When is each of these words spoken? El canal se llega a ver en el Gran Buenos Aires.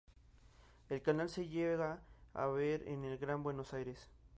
El 0.89 1.03
canal 1.03 1.29
se 1.29 1.47
llega 1.47 2.01
a 2.33 2.47
ver 2.47 2.87
en 2.87 3.03
el 3.05 3.19
Gran 3.19 3.43
Buenos 3.43 3.71
Aires. 3.75 4.09